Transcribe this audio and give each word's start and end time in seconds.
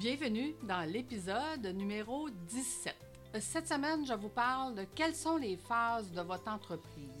Bienvenue 0.00 0.54
dans 0.62 0.90
l'épisode 0.90 1.66
numéro 1.74 2.30
17. 2.48 2.96
Cette 3.38 3.68
semaine, 3.68 4.06
je 4.06 4.14
vous 4.14 4.30
parle 4.30 4.74
de 4.74 4.86
quelles 4.94 5.14
sont 5.14 5.36
les 5.36 5.58
phases 5.58 6.10
de 6.12 6.22
votre 6.22 6.48
entreprise. 6.48 7.19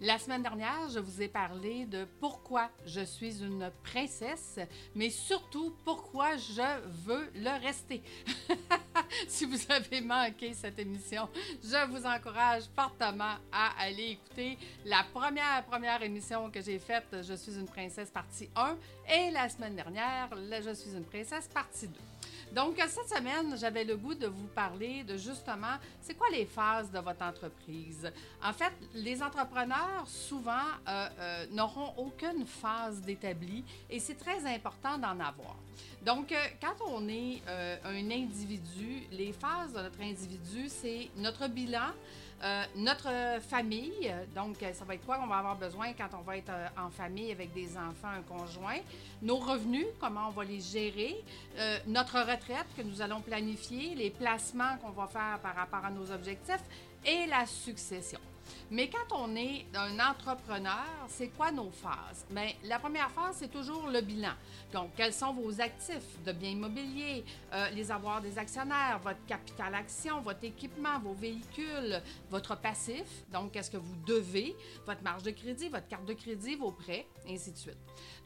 La 0.00 0.18
semaine 0.18 0.42
dernière, 0.42 0.88
je 0.92 0.98
vous 0.98 1.20
ai 1.20 1.28
parlé 1.28 1.84
de 1.84 2.06
pourquoi 2.20 2.70
je 2.86 3.02
suis 3.02 3.42
une 3.42 3.70
princesse, 3.82 4.58
mais 4.94 5.10
surtout 5.10 5.74
pourquoi 5.84 6.36
je 6.36 6.80
veux 7.04 7.30
le 7.34 7.60
rester. 7.60 8.02
si 9.28 9.44
vous 9.44 9.58
avez 9.68 10.00
manqué 10.00 10.54
cette 10.54 10.78
émission, 10.78 11.28
je 11.62 11.86
vous 11.90 12.06
encourage 12.06 12.64
fortement 12.74 13.36
à 13.52 13.72
aller 13.78 14.12
écouter 14.12 14.58
la 14.84 15.04
première 15.12 15.64
première 15.66 16.02
émission 16.02 16.50
que 16.50 16.60
j'ai 16.60 16.78
faite, 16.78 17.16
Je 17.22 17.34
suis 17.34 17.56
une 17.56 17.66
princesse 17.66 18.10
partie 18.10 18.48
1, 18.56 18.76
et 19.12 19.30
la 19.30 19.48
semaine 19.48 19.76
dernière, 19.76 20.30
Je 20.62 20.74
suis 20.74 20.92
une 20.92 21.04
princesse 21.04 21.48
partie 21.48 21.88
2. 21.88 22.09
Donc, 22.54 22.76
cette 22.88 23.08
semaine, 23.08 23.56
j'avais 23.56 23.84
le 23.84 23.96
goût 23.96 24.14
de 24.14 24.26
vous 24.26 24.48
parler 24.48 25.04
de 25.04 25.16
justement, 25.16 25.76
c'est 26.00 26.14
quoi 26.14 26.26
les 26.32 26.46
phases 26.46 26.90
de 26.90 26.98
votre 26.98 27.22
entreprise? 27.22 28.10
En 28.42 28.52
fait, 28.52 28.72
les 28.94 29.22
entrepreneurs, 29.22 30.04
souvent, 30.06 30.52
euh, 30.88 31.08
euh, 31.20 31.46
n'auront 31.52 31.94
aucune 31.96 32.44
phase 32.44 33.00
d'établi 33.02 33.64
et 33.88 34.00
c'est 34.00 34.16
très 34.16 34.44
important 34.52 34.98
d'en 34.98 35.20
avoir. 35.20 35.54
Donc, 36.04 36.32
euh, 36.32 36.36
quand 36.60 36.84
on 36.88 37.08
est 37.08 37.40
un 37.84 38.10
individu, 38.10 39.04
les 39.12 39.32
phases 39.32 39.72
de 39.72 39.82
notre 39.82 40.00
individu, 40.00 40.68
c'est 40.68 41.08
notre 41.16 41.46
bilan, 41.46 41.92
euh, 42.42 42.64
notre 42.76 43.08
famille, 43.42 44.14
donc 44.34 44.56
ça 44.72 44.84
va 44.86 44.94
être 44.94 45.04
quoi 45.04 45.18
qu'on 45.18 45.26
va 45.26 45.38
avoir 45.38 45.56
besoin 45.56 45.92
quand 45.92 46.08
on 46.18 46.22
va 46.22 46.38
être 46.38 46.50
euh, 46.50 46.68
en 46.78 46.90
famille 46.90 47.30
avec 47.32 47.52
des 47.52 47.76
enfants, 47.76 48.08
un 48.08 48.22
conjoint? 48.22 48.78
Nos 49.20 49.36
revenus, 49.36 49.86
comment 50.00 50.28
on 50.28 50.30
va 50.30 50.44
les 50.44 50.60
gérer? 50.60 51.22
Euh, 51.58 51.78
notre 51.86 52.18
retraite 52.18 52.66
que 52.76 52.82
nous 52.82 53.02
allons 53.02 53.20
planifier, 53.20 53.94
les 53.94 54.10
placements 54.10 54.78
qu'on 54.78 54.90
va 54.90 55.06
faire 55.06 55.38
par 55.42 55.54
rapport 55.54 55.84
à 55.84 55.90
nos 55.90 56.10
objectifs 56.10 56.64
et 57.04 57.26
la 57.26 57.44
succession. 57.44 58.20
Mais 58.70 58.88
quand 58.88 59.16
on 59.16 59.34
est 59.36 59.66
un 59.74 59.98
entrepreneur, 59.98 60.86
c'est 61.08 61.28
quoi 61.28 61.50
nos 61.50 61.70
phases? 61.70 62.24
Bien, 62.30 62.50
la 62.64 62.78
première 62.78 63.10
phase, 63.10 63.36
c'est 63.38 63.50
toujours 63.50 63.88
le 63.88 64.00
bilan. 64.00 64.32
Donc, 64.72 64.90
quels 64.96 65.12
sont 65.12 65.32
vos 65.32 65.60
actifs 65.60 66.22
de 66.24 66.32
biens 66.32 66.50
immobiliers, 66.50 67.24
euh, 67.52 67.70
les 67.70 67.90
avoirs 67.90 68.20
des 68.20 68.38
actionnaires, 68.38 69.00
votre 69.02 69.24
capital 69.26 69.74
action, 69.74 70.20
votre 70.20 70.44
équipement, 70.44 70.98
vos 71.00 71.14
véhicules, 71.14 72.00
votre 72.30 72.56
passif, 72.56 73.24
donc 73.32 73.52
qu'est-ce 73.52 73.70
que 73.70 73.76
vous 73.76 73.96
devez, 74.06 74.56
votre 74.86 75.02
marge 75.02 75.22
de 75.22 75.30
crédit, 75.30 75.68
votre 75.68 75.88
carte 75.88 76.04
de 76.04 76.14
crédit, 76.14 76.54
vos 76.56 76.72
prêts, 76.72 77.06
et 77.26 77.34
ainsi 77.34 77.52
de 77.52 77.58
suite. 77.58 77.78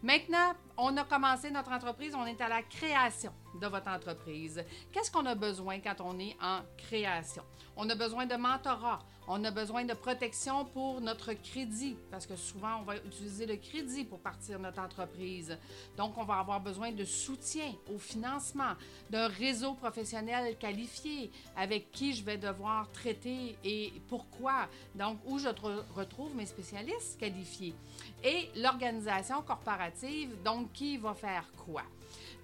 Maintenant, 0.02 0.52
on 0.76 0.96
a 0.96 1.04
commencé 1.04 1.50
notre 1.50 1.72
entreprise, 1.72 2.14
on 2.14 2.26
est 2.26 2.40
à 2.40 2.48
la 2.48 2.62
création 2.62 3.32
de 3.60 3.66
votre 3.66 3.88
entreprise. 3.88 4.64
Qu'est-ce 4.92 5.10
qu'on 5.10 5.26
a 5.26 5.34
besoin 5.34 5.80
quand 5.80 6.00
on 6.00 6.18
est 6.18 6.36
en 6.42 6.60
création? 6.76 7.42
On 7.76 7.88
a 7.90 7.94
besoin 7.94 8.26
de 8.26 8.36
mentorat, 8.36 9.00
on 9.26 9.42
a 9.44 9.50
besoin 9.50 9.84
de 9.84 9.94
protection 9.94 10.64
pour 10.66 11.00
notre 11.00 11.32
crédit, 11.32 11.96
parce 12.10 12.26
que 12.26 12.36
souvent, 12.36 12.80
on 12.80 12.82
va 12.82 12.96
utiliser 12.98 13.46
le 13.46 13.56
crédit 13.56 14.04
pour 14.04 14.20
partir 14.20 14.58
notre 14.60 14.80
entreprise. 14.80 15.58
Donc, 15.96 16.16
on 16.16 16.24
va 16.24 16.38
avoir 16.38 16.60
besoin 16.60 16.92
de 16.92 17.04
soutien 17.04 17.72
au 17.92 17.98
financement, 17.98 18.74
d'un 19.10 19.28
réseau 19.28 19.74
professionnel 19.74 20.56
qualifié 20.56 21.32
avec 21.56 21.90
qui 21.90 22.12
je 22.12 22.22
vais 22.22 22.36
devoir 22.36 22.90
traiter 22.92 23.56
et 23.64 23.92
pourquoi. 24.08 24.68
Donc, 24.94 25.18
où 25.26 25.38
je 25.38 25.48
retrouve 25.96 26.34
mes 26.36 26.46
spécialistes 26.46 27.18
qualifiés. 27.18 27.74
Et 28.22 28.50
l'organisation 28.56 29.42
corporative, 29.42 30.30
donc, 30.44 30.72
qui 30.72 30.96
va 30.96 31.14
faire 31.14 31.50
quoi? 31.56 31.82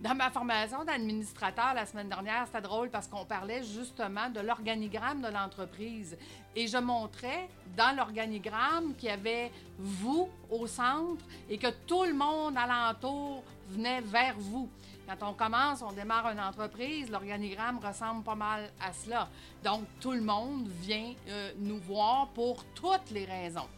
Dans 0.01 0.15
ma 0.15 0.31
formation 0.31 0.83
d'administrateur 0.83 1.75
la 1.75 1.84
semaine 1.84 2.09
dernière, 2.09 2.47
c'était 2.47 2.62
drôle 2.62 2.89
parce 2.89 3.06
qu'on 3.06 3.27
parlait 3.27 3.62
justement 3.62 4.31
de 4.31 4.41
l'organigramme 4.41 5.20
de 5.20 5.29
l'entreprise. 5.29 6.17
Et 6.56 6.67
je 6.69 6.79
montrais 6.79 7.51
dans 7.77 7.95
l'organigramme 7.95 8.94
qu'il 8.94 9.11
y 9.11 9.12
avait 9.12 9.53
vous 9.78 10.31
au 10.49 10.66
centre 10.66 11.22
et 11.50 11.59
que 11.59 11.66
tout 11.87 12.05
le 12.05 12.15
monde 12.15 12.56
alentour 12.56 13.44
venait 13.69 14.00
vers 14.00 14.37
vous. 14.38 14.71
Quand 15.06 15.28
on 15.28 15.34
commence, 15.34 15.83
on 15.83 15.93
démarre 15.93 16.31
une 16.31 16.41
entreprise, 16.41 17.11
l'organigramme 17.11 17.78
ressemble 17.78 18.25
pas 18.25 18.34
mal 18.34 18.71
à 18.81 18.94
cela. 18.94 19.28
Donc, 19.62 19.82
tout 20.00 20.12
le 20.12 20.22
monde 20.22 20.67
vient 20.81 21.12
euh, 21.28 21.53
nous 21.59 21.78
voir 21.78 22.28
pour 22.28 22.65
toutes 22.75 23.11
les 23.11 23.27
raisons 23.27 23.69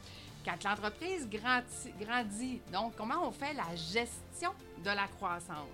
quand 0.45 0.63
l'entreprise 0.65 1.29
grandit, 1.29 2.61
donc 2.73 2.95
comment 2.97 3.27
on 3.27 3.33
fait 3.33 3.55
la 3.55 3.75
gestion 3.75 4.51
de 4.79 4.91
la 4.91 5.07
croissance? 5.07 5.69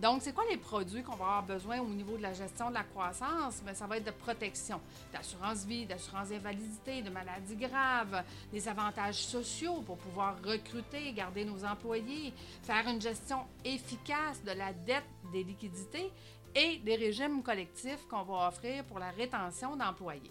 Donc, 0.00 0.22
c'est 0.22 0.32
quoi 0.32 0.44
les 0.48 0.56
produits 0.56 1.02
qu'on 1.02 1.16
va 1.16 1.24
avoir 1.24 1.42
besoin 1.42 1.80
au 1.80 1.88
niveau 1.88 2.16
de 2.16 2.22
la 2.22 2.32
gestion 2.32 2.68
de 2.68 2.74
la 2.74 2.84
croissance? 2.84 3.62
Bien, 3.62 3.74
ça 3.74 3.86
va 3.86 3.96
être 3.96 4.06
de 4.06 4.12
protection, 4.12 4.80
d'assurance 5.12 5.64
vie, 5.64 5.86
d'assurance 5.86 6.30
invalidité, 6.30 7.02
de 7.02 7.10
maladies 7.10 7.56
graves, 7.56 8.22
des 8.52 8.68
avantages 8.68 9.24
sociaux 9.24 9.82
pour 9.82 9.98
pouvoir 9.98 10.36
recruter, 10.44 11.12
garder 11.12 11.44
nos 11.44 11.64
employés, 11.64 12.32
faire 12.62 12.86
une 12.88 13.00
gestion 13.00 13.40
efficace 13.64 14.42
de 14.44 14.52
la 14.52 14.72
dette 14.72 15.04
des 15.32 15.42
liquidités 15.42 16.12
et 16.54 16.78
des 16.78 16.96
régimes 16.96 17.42
collectifs 17.42 18.06
qu'on 18.08 18.22
va 18.22 18.48
offrir 18.48 18.84
pour 18.84 18.98
la 18.98 19.10
rétention 19.10 19.76
d'employés. 19.76 20.30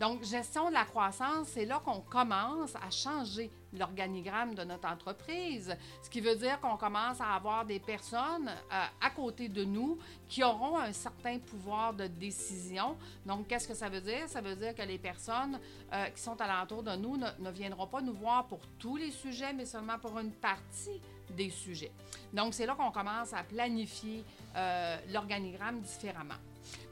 Donc, 0.00 0.24
gestion 0.24 0.70
de 0.70 0.72
la 0.72 0.86
croissance, 0.86 1.48
c'est 1.48 1.66
là 1.66 1.78
qu'on 1.84 2.00
commence 2.00 2.74
à 2.74 2.90
changer 2.90 3.50
l'organigramme 3.78 4.54
de 4.54 4.64
notre 4.64 4.88
entreprise, 4.88 5.76
ce 6.02 6.08
qui 6.08 6.22
veut 6.22 6.36
dire 6.36 6.58
qu'on 6.58 6.78
commence 6.78 7.20
à 7.20 7.34
avoir 7.34 7.66
des 7.66 7.78
personnes 7.78 8.48
euh, 8.48 8.84
à 8.98 9.10
côté 9.10 9.50
de 9.50 9.62
nous 9.62 9.98
qui 10.26 10.42
auront 10.42 10.78
un 10.78 10.94
certain 10.94 11.38
pouvoir 11.38 11.92
de 11.92 12.06
décision. 12.06 12.96
Donc, 13.26 13.46
qu'est-ce 13.46 13.68
que 13.68 13.74
ça 13.74 13.90
veut 13.90 14.00
dire? 14.00 14.26
Ça 14.26 14.40
veut 14.40 14.56
dire 14.56 14.74
que 14.74 14.82
les 14.82 14.98
personnes 14.98 15.60
euh, 15.92 16.06
qui 16.06 16.22
sont 16.22 16.40
alentour 16.40 16.82
de 16.82 16.96
nous 16.96 17.18
ne, 17.18 17.50
viendront 17.50 17.86
pas 17.86 18.00
nous 18.00 18.14
voir 18.14 18.46
pour 18.46 18.60
tous 18.78 18.96
les 18.96 19.10
sujets, 19.10 19.52
mais 19.52 19.66
seulement 19.66 19.98
pour 19.98 20.18
une 20.18 20.32
partie 20.32 20.98
des 21.28 21.50
sujets. 21.50 21.92
Donc, 22.32 22.54
c'est 22.54 22.64
là 22.64 22.74
qu'on 22.74 22.90
commence 22.90 23.34
à 23.34 23.42
planifier 23.42 24.24
euh, 24.56 24.96
l'organigramme 25.12 25.82
différemment. 25.82 26.40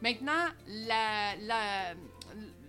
Maintenant, 0.03 0.45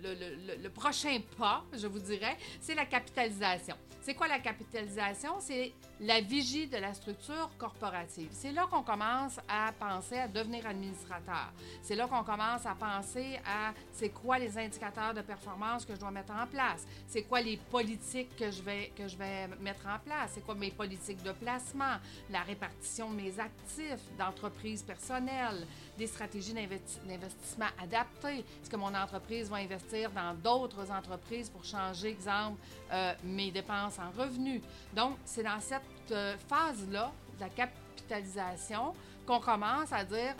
le, 0.02 0.68
prochain 0.68 1.20
pas, 1.38 1.64
je 1.72 1.86
vous 1.86 1.98
dirais, 1.98 2.36
c'est 2.60 2.74
la 2.74 2.86
capitalisation. 2.86 3.76
C'est 4.02 4.14
quoi 4.14 4.28
la 4.28 4.38
capitalisation? 4.38 5.40
C'est 5.40 5.72
la 6.00 6.22
vigie 6.22 6.66
de 6.66 6.78
la 6.78 6.94
structure 6.94 7.50
corporative. 7.58 8.30
C'est 8.32 8.52
là 8.52 8.66
qu'on 8.70 8.82
commence 8.82 9.38
à 9.46 9.72
penser 9.78 10.16
à 10.16 10.26
devenir 10.26 10.66
administrateur. 10.66 11.52
C'est 11.82 11.94
là 11.94 12.06
qu'on 12.06 12.24
commence 12.24 12.64
à 12.64 12.74
penser 12.74 13.38
à 13.46 13.74
c'est 13.92 14.08
quoi 14.08 14.38
les 14.38 14.56
indicateurs 14.56 15.12
de 15.12 15.20
performance 15.20 15.84
que 15.84 15.94
je 15.94 16.00
dois 16.00 16.10
mettre 16.10 16.32
en 16.32 16.46
place. 16.46 16.86
C'est 17.06 17.22
quoi 17.22 17.42
les 17.42 17.58
politiques 17.58 18.34
que 18.36 18.50
je 18.50 18.62
vais, 18.62 18.90
que 18.96 19.06
je 19.06 19.16
vais 19.16 19.48
mettre 19.60 19.86
en 19.86 19.98
place? 19.98 20.30
C'est 20.34 20.44
quoi 20.44 20.54
mes 20.54 20.70
politiques 20.70 21.22
de 21.22 21.32
placement, 21.32 21.96
la 22.30 22.40
répartition 22.40 23.10
de 23.10 23.16
mes 23.16 23.38
actifs, 23.38 24.00
d'entreprise 24.18 24.82
personnelle, 24.82 25.66
des 25.98 26.06
stratégies 26.06 26.54
d'investissement 26.54 27.66
adaptées. 27.78 28.38
Est-ce 28.38 28.70
que 28.70 28.76
mon 28.76 28.94
entreprise 28.94 29.49
va 29.50 29.56
investir 29.56 30.10
dans 30.10 30.34
d'autres 30.34 30.90
entreprises 30.90 31.50
pour 31.50 31.64
changer, 31.64 32.08
exemple, 32.08 32.58
euh, 32.92 33.12
mes 33.24 33.50
dépenses 33.50 33.98
en 33.98 34.10
revenus? 34.18 34.62
Donc, 34.94 35.16
c'est 35.24 35.42
dans 35.42 35.60
cette 35.60 35.82
euh, 36.12 36.36
phase-là, 36.48 37.12
de 37.36 37.40
la 37.40 37.48
capitalisation, 37.50 38.94
qu'on 39.26 39.40
commence 39.40 39.92
à 39.92 40.04
dire 40.04 40.34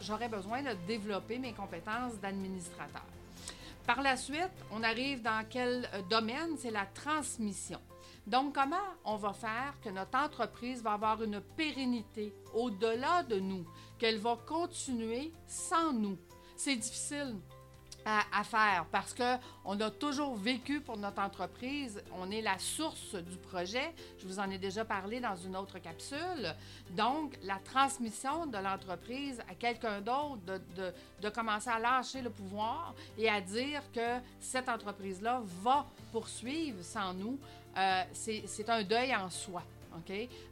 j'aurais 0.00 0.28
besoin 0.28 0.62
de 0.62 0.72
développer 0.86 1.38
mes 1.38 1.52
compétences 1.52 2.18
d'administrateur. 2.20 3.04
Par 3.86 4.00
la 4.02 4.16
suite, 4.16 4.52
on 4.72 4.82
arrive 4.82 5.22
dans 5.22 5.44
quel 5.48 5.88
euh, 5.92 6.02
domaine? 6.08 6.56
C'est 6.58 6.70
la 6.70 6.86
transmission. 6.86 7.80
Donc, 8.26 8.54
comment 8.54 8.76
on 9.04 9.16
va 9.16 9.34
faire 9.34 9.74
que 9.82 9.90
notre 9.90 10.18
entreprise 10.18 10.82
va 10.82 10.94
avoir 10.94 11.22
une 11.22 11.40
pérennité 11.40 12.34
au-delà 12.54 13.22
de 13.22 13.38
nous, 13.38 13.66
qu'elle 13.98 14.18
va 14.18 14.38
continuer 14.46 15.32
sans 15.46 15.92
nous? 15.92 16.16
C'est 16.56 16.76
difficile 16.76 17.36
à, 18.04 18.44
faire 18.44 18.86
parce 18.90 19.14
qu'on 19.14 19.80
a 19.80 19.90
toujours 19.90 20.34
vécu 20.36 20.80
pour 20.80 20.96
notre 20.96 21.20
entreprise. 21.20 22.02
On 22.18 22.30
est 22.30 22.42
la 22.42 22.58
source 22.58 23.14
du 23.14 23.36
projet. 23.36 23.94
Je 24.18 24.26
vous 24.26 24.38
en 24.38 24.50
ai 24.50 24.58
déjà 24.58 24.84
parlé 24.84 25.20
dans 25.20 25.36
une 25.36 25.56
autre 25.56 25.78
capsule. 25.78 26.54
Donc, 26.90 27.38
la 27.42 27.58
transmission 27.64 28.46
de 28.46 28.58
l'entreprise 28.58 29.40
à 29.50 29.54
quelqu'un 29.54 30.00
d'autre, 30.00 30.40
de, 30.46 30.92
de, 31.22 31.28
commencer 31.30 31.70
à 31.70 31.78
lâcher 31.78 32.20
le 32.22 32.30
pouvoir 32.30 32.94
et 33.18 33.28
à 33.28 33.40
dire 33.40 33.82
que 33.92 34.20
cette 34.40 34.68
entreprise-là 34.68 35.42
va 35.62 35.86
poursuivre 36.12 36.82
sans 36.82 37.14
nous, 37.14 37.38
euh, 37.76 38.02
c'est 38.12 38.68
un 38.68 38.82
deuil 38.82 39.14
en 39.14 39.30
soi. 39.30 39.62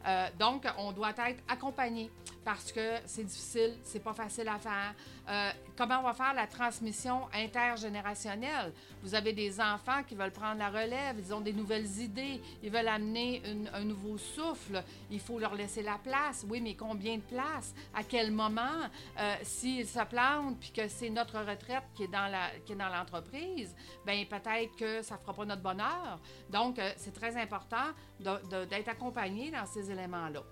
Euh, 0.07 0.29
donc, 0.39 0.67
on 0.79 0.93
doit 0.93 1.11
être 1.11 1.43
accompagné 1.49 2.11
parce 2.45 2.73
que 2.73 2.97
c'est 3.07 3.25
difficile, 3.25 3.77
c'est 3.85 4.03
pas 4.03 4.15
facile 4.15 4.49
à 4.49 4.59
faire. 4.59 4.95
Euh, 5.29 5.51
comment 5.77 6.01
on 6.01 6.03
va 6.03 6.13
faire 6.13 6.35
la 6.35 6.47
transmission 6.47 7.29
intergénérationnelle? 7.33 8.73
Vous 9.03 9.15
avez 9.15 9.33
des 9.33 9.61
enfants 9.61 10.03
qui 10.07 10.15
veulent 10.15 10.33
prendre 10.33 10.59
la 10.59 10.69
relève, 10.69 11.17
ils 11.19 11.33
ont 11.33 11.41
des 11.41 11.53
nouvelles 11.53 11.99
idées, 12.01 12.41
ils 12.63 12.71
veulent 12.71 12.89
amener 12.89 13.43
un 13.73 13.85
nouveau 13.85 14.19
souffle. 14.19 14.83
Il 15.11 15.21
faut 15.21 15.39
leur 15.39 15.55
laisser 15.55 15.83
la 15.83 15.99
place. 15.99 16.45
Oui, 16.49 16.61
mais 16.61 16.75
combien 16.75 17.17
de 17.17 17.23
place? 17.23 17.75
À 17.95 18.03
quel 18.03 18.31
moment? 18.31 18.63
Euh, 19.19 19.35
S'ils 19.43 19.87
se 19.87 20.05
plantent 20.05 20.59
puis 20.59 20.73
que 20.73 20.89
c'est 20.89 21.11
notre 21.11 21.39
retraite 21.39 21.85
qui 21.95 22.05
est 22.05 22.09
dans 22.09 22.31
qui 22.65 22.73
est 22.73 22.77
l'entreprise, 22.77 23.75
ben 24.05 24.25
peut-être 24.27 24.77
que 24.77 25.03
ça 25.03 25.17
fera 25.17 25.33
pas 25.33 25.45
notre 25.45 25.63
bonheur. 25.63 26.19
Donc, 26.51 26.81
c'est 26.97 27.13
très 27.13 27.37
important 27.37 27.93
d'être 28.21 28.89
accompagné 28.89 29.32
dans 29.51 29.67
ces 29.67 29.91
éléments-là. 29.91 30.43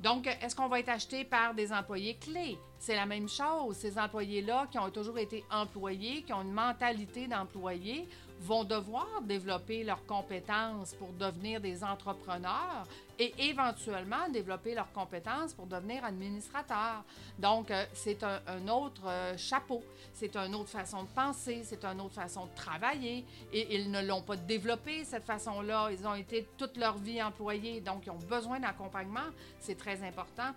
Donc, 0.00 0.26
est-ce 0.26 0.54
qu'on 0.54 0.68
va 0.68 0.80
être 0.80 0.90
acheté 0.90 1.24
par 1.24 1.54
des 1.54 1.72
employés 1.72 2.16
clés? 2.16 2.58
C'est 2.78 2.94
la 2.94 3.06
même 3.06 3.28
chose. 3.28 3.76
Ces 3.76 3.98
employés-là 3.98 4.66
qui 4.70 4.78
ont 4.78 4.90
toujours 4.90 5.18
été 5.18 5.42
employés, 5.50 6.22
qui 6.22 6.32
ont 6.34 6.42
une 6.42 6.52
mentalité 6.52 7.26
d'employé, 7.26 8.06
vont 8.40 8.64
devoir 8.64 9.22
développer 9.22 9.84
leurs 9.84 10.04
compétences 10.04 10.92
pour 10.94 11.12
devenir 11.14 11.60
des 11.60 11.82
entrepreneurs 11.82 12.86
et 13.18 13.48
éventuellement 13.48 14.28
développer 14.30 14.74
leurs 14.74 14.92
compétences 14.92 15.54
pour 15.54 15.66
devenir 15.66 16.04
administrateurs. 16.04 17.04
Donc, 17.38 17.70
euh, 17.70 17.84
c'est 17.94 18.22
un, 18.22 18.68
autre 18.68 19.06
euh, 19.06 19.36
chapeau, 19.36 19.82
c'est 20.12 20.36
une 20.36 20.54
autre 20.54 20.70
façon 20.70 21.02
de 21.02 21.08
penser, 21.08 21.62
c'est 21.64 21.84
une 21.84 22.00
autre 22.00 22.14
façon 22.14 22.46
de 22.46 22.54
travailler 22.54 23.24
et 23.52 23.76
ils 23.76 23.90
ne 23.90 24.02
l'ont 24.02 24.22
pas 24.22 24.36
développé 24.36 25.04
cette 25.04 25.24
façon-là. 25.24 25.90
Ils 25.90 26.06
ont 26.06 26.14
été 26.14 26.46
toute 26.58 26.76
leur 26.76 26.98
vie 26.98 27.22
employés, 27.22 27.80
donc 27.80 28.06
ils 28.06 28.10
ont 28.10 28.18
besoin 28.28 28.60
d'accompagnement. 28.60 29.20
C'est 29.60 29.76
très 29.78 30.02
important. 30.02 30.52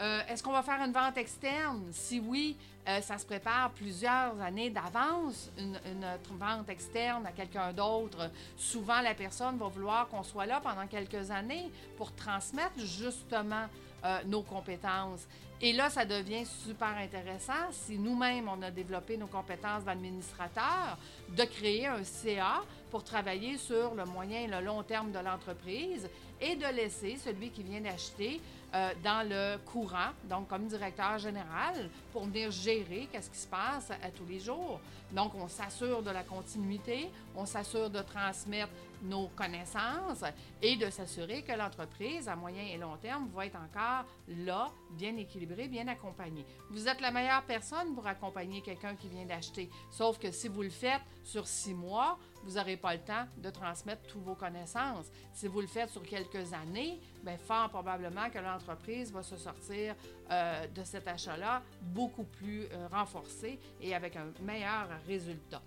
Euh, 0.00 0.20
est-ce 0.28 0.42
qu'on 0.42 0.52
va 0.52 0.62
faire 0.62 0.82
une 0.84 0.92
vente 0.92 1.16
externe? 1.16 1.84
Si 1.92 2.20
oui, 2.20 2.56
ça 3.00 3.16
se 3.16 3.24
prépare 3.24 3.70
plusieurs 3.70 4.38
années 4.42 4.68
d'avance, 4.68 5.50
une, 5.56 5.78
vente 6.32 6.68
externe 6.68 7.24
à 7.24 7.32
quelqu'un 7.32 7.72
d'autre. 7.72 8.30
Souvent, 8.58 9.00
la 9.00 9.14
personne 9.14 9.56
va 9.56 9.68
vouloir 9.68 10.06
qu'on 10.08 10.22
soit 10.22 10.44
là 10.44 10.60
pendant 10.62 10.86
quelques 10.86 11.30
années 11.30 11.70
transmettre 12.12 12.78
justement 12.78 13.66
euh, 14.04 14.18
nos 14.26 14.42
compétences. 14.42 15.26
Et 15.60 15.72
là, 15.72 15.88
ça 15.88 16.04
devient 16.04 16.44
super 16.44 16.94
intéressant, 16.96 17.70
si 17.70 17.96
nous-mêmes, 17.96 18.48
on 18.48 18.60
a 18.60 18.70
développé 18.70 19.16
nos 19.16 19.28
compétences 19.28 19.84
d'administrateur, 19.84 20.98
de 21.28 21.44
créer 21.44 21.86
un 21.86 22.04
CA 22.04 22.62
pour 22.90 23.02
travailler 23.02 23.56
sur 23.56 23.94
le 23.94 24.04
moyen 24.04 24.42
et 24.42 24.46
le 24.46 24.60
long 24.60 24.82
terme 24.82 25.10
de 25.10 25.18
l'entreprise 25.18 26.08
et 26.40 26.56
de 26.56 26.66
laisser 26.66 27.16
celui 27.16 27.50
qui 27.50 27.62
vient 27.62 27.80
d'acheter 27.80 28.40
euh, 28.74 28.90
dans 29.02 29.26
le 29.26 29.56
courant, 29.64 30.10
donc 30.24 30.48
comme 30.48 30.66
directeur 30.66 31.16
général, 31.18 31.88
pour 32.12 32.24
venir 32.24 32.50
gérer 32.50 33.08
qu'est-ce 33.10 33.30
qui 33.30 33.38
se 33.38 33.46
passe 33.46 33.90
à, 33.90 34.10
tous 34.10 34.26
les 34.28 34.40
jours. 34.40 34.80
Donc, 35.12 35.32
on 35.36 35.48
s'assure 35.48 36.02
de 36.02 36.10
la 36.10 36.24
continuité, 36.24 37.08
on 37.36 37.46
s'assure 37.46 37.88
de 37.88 38.02
transmettre 38.02 38.72
nos 39.04 39.28
connaissances 39.28 40.24
et 40.62 40.76
de 40.76 40.90
s'assurer 40.90 41.42
que 41.42 41.52
l'entreprise, 41.52 42.28
à 42.28 42.36
moyen 42.36 42.62
et 42.62 42.78
long 42.78 42.96
terme, 42.96 43.28
va 43.34 43.46
être 43.46 43.56
encore 43.56 44.06
là, 44.28 44.70
bien 44.90 45.16
équilibrée, 45.16 45.68
bien 45.68 45.86
accompagnée. 45.88 46.44
Vous 46.70 46.88
êtes 46.88 47.00
la 47.00 47.10
meilleure 47.10 47.44
personne 47.44 47.94
pour 47.94 48.06
accompagner 48.06 48.62
quelqu'un 48.62 48.96
qui 48.96 49.08
vient 49.08 49.26
d'acheter. 49.26 49.70
Sauf 49.90 50.18
que 50.18 50.30
si 50.30 50.48
vous 50.48 50.62
le 50.62 50.70
faites 50.70 51.02
sur 51.22 51.46
six 51.46 51.74
mois, 51.74 52.18
vous 52.44 52.56
n'aurez 52.56 52.76
pas 52.76 52.94
le 52.94 53.00
temps 53.00 53.26
de 53.38 53.50
transmettre 53.50 54.02
toutes 54.06 54.22
vos 54.22 54.34
connaissances. 54.34 55.10
Si 55.32 55.48
vous 55.48 55.60
le 55.60 55.66
faites 55.66 55.90
sur 55.90 56.02
quelques 56.02 56.52
années, 56.52 57.00
bien, 57.22 57.38
fort 57.38 57.70
probablement 57.70 58.28
que 58.30 58.38
l'entreprise 58.38 59.12
va 59.12 59.22
se 59.22 59.36
sortir 59.36 59.94
euh, 60.30 60.66
de 60.68 60.84
cet 60.84 61.08
achat-là 61.08 61.62
beaucoup 61.80 62.24
plus 62.24 62.64
euh, 62.64 62.88
renforcé 62.90 63.58
et 63.80 63.94
avec 63.94 64.16
un 64.16 64.26
meilleur 64.42 64.88
résultat. 65.06 65.62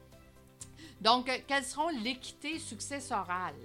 Donc, 1.01 1.29
euh, 1.29 1.38
quelles 1.47 1.63
seront 1.63 1.89
l'équité 1.89 2.59
successorale? 2.59 3.56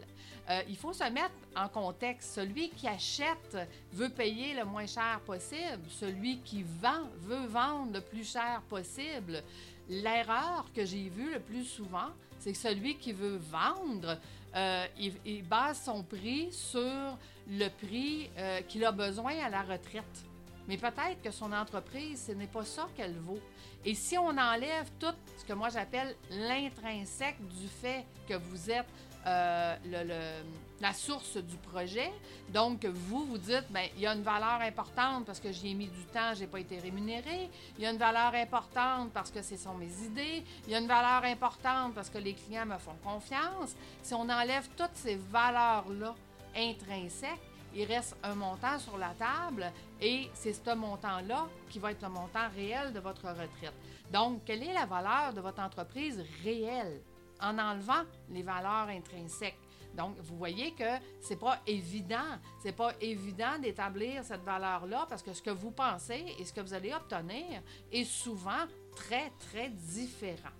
il 0.68 0.76
faut 0.76 0.92
se 0.92 1.04
mettre 1.04 1.32
en 1.56 1.66
contexte. 1.68 2.34
Celui 2.34 2.68
qui 2.68 2.86
achète 2.86 3.56
veut 3.90 4.10
payer 4.10 4.52
le 4.52 4.66
moins 4.66 4.86
cher 4.86 5.18
possible. 5.24 5.80
Celui 5.88 6.40
qui 6.40 6.62
vend 6.62 7.08
veut 7.20 7.46
vendre 7.46 7.94
le 7.94 8.00
plus 8.02 8.30
cher 8.30 8.60
possible. 8.68 9.42
L'erreur 9.88 10.66
que 10.74 10.84
j'ai 10.84 11.08
vue 11.08 11.32
le 11.32 11.40
plus 11.40 11.64
souvent, 11.64 12.10
c'est 12.38 12.52
que 12.52 12.58
celui 12.58 12.96
qui 12.96 13.12
veut 13.12 13.36
vendre, 13.36 14.18
euh, 14.54 14.86
il, 15.24 15.42
base 15.44 15.80
son 15.84 16.02
prix 16.02 16.52
sur 16.52 17.16
le 17.48 17.68
prix 17.68 18.28
euh, 18.36 18.60
qu'il 18.62 18.84
a 18.84 18.92
besoin 18.92 19.38
à 19.38 19.48
la 19.48 19.62
retraite. 19.62 20.24
Mais 20.68 20.76
peut-être 20.76 21.20
que 21.22 21.30
son 21.30 21.52
entreprise, 21.52 22.24
ce 22.28 22.32
n'est 22.32 22.46
pas 22.46 22.64
ça 22.64 22.88
qu'elle 22.96 23.16
vaut. 23.18 23.40
Et 23.84 23.94
si 23.94 24.16
on 24.16 24.28
enlève 24.28 24.90
tout 24.98 25.14
ce 25.36 25.44
que 25.44 25.52
moi 25.52 25.68
j'appelle 25.68 26.14
l'intrinsèque 26.30 27.36
du 27.48 27.68
fait 27.68 28.04
que 28.28 28.34
vous 28.34 28.70
êtes 28.70 28.86
euh, 29.24 30.42
la 30.80 30.92
source 30.92 31.36
du 31.36 31.56
projet. 31.58 32.10
Donc, 32.48 32.84
vous, 32.84 33.24
vous 33.24 33.38
dites, 33.38 33.66
bien, 33.70 33.86
il 33.94 34.02
y 34.02 34.06
a 34.06 34.14
une 34.14 34.24
valeur 34.24 34.60
importante 34.60 35.26
parce 35.26 35.38
que 35.38 35.52
j'y 35.52 35.70
ai 35.70 35.74
mis 35.74 35.86
du 35.86 36.04
temps, 36.06 36.34
je 36.34 36.40
n'ai 36.40 36.48
pas 36.48 36.58
été 36.58 36.80
rémunéré. 36.80 37.48
Il 37.78 37.84
y 37.84 37.86
a 37.86 37.92
une 37.92 37.98
valeur 37.98 38.34
importante 38.34 39.12
parce 39.12 39.30
que 39.30 39.40
ce 39.40 39.56
sont 39.56 39.74
mes 39.74 39.92
idées. 40.04 40.42
Il 40.66 40.72
y 40.72 40.74
a 40.74 40.80
une 40.80 40.88
valeur 40.88 41.22
importante 41.24 41.94
parce 41.94 42.10
que 42.10 42.18
les 42.18 42.34
clients 42.34 42.66
me 42.66 42.78
font 42.78 42.96
confiance. 43.04 43.76
Si 44.02 44.12
on 44.12 44.28
enlève 44.28 44.68
toutes 44.76 44.96
ces 44.96 45.14
valeurs-là 45.14 46.16
intrinsèques, 46.56 47.40
il 47.74 47.84
reste 47.84 48.16
un 48.22 48.34
montant 48.34 48.78
sur 48.78 48.98
la 48.98 49.14
table 49.14 49.70
et 50.00 50.28
c'est 50.34 50.52
ce 50.52 50.74
montant-là 50.74 51.48
qui 51.69 51.78
va 51.78 51.92
être 51.92 52.02
le 52.02 52.08
montant 52.08 52.48
réel 52.54 52.92
de 52.92 53.00
votre 53.00 53.28
retraite. 53.28 53.74
Donc, 54.10 54.44
quelle 54.44 54.62
est 54.62 54.74
la 54.74 54.86
valeur 54.86 55.32
de 55.34 55.40
votre 55.40 55.60
entreprise 55.60 56.22
réelle? 56.44 57.00
en 57.42 57.58
enlevant 57.58 58.04
les 58.30 58.42
valeurs 58.42 58.88
intrinsèques? 58.88 59.58
Donc, 59.94 60.16
vous 60.20 60.38
voyez 60.38 60.72
que 60.72 60.84
c'est 61.20 61.38
pas 61.38 61.60
évident. 61.66 62.38
C'est 62.62 62.72
pas 62.72 62.92
évident 63.00 63.58
d'établir 63.60 64.24
cette 64.24 64.42
valeur-là 64.42 65.06
parce 65.08 65.22
que 65.22 65.34
ce 65.34 65.42
que 65.42 65.50
vous 65.50 65.70
pensez 65.70 66.24
et 66.38 66.44
ce 66.44 66.52
que 66.52 66.62
vous 66.62 66.72
allez 66.72 66.94
obtenir 66.94 67.60
est 67.90 68.04
souvent 68.04 68.64
très, 68.96 69.30
très 69.50 69.69
différent. 69.69 70.54